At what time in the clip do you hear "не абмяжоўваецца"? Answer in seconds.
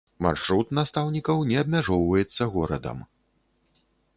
1.51-2.43